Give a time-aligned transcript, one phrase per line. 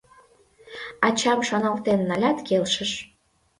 [1.07, 2.91] Ачам шоналтен налят, келшыш.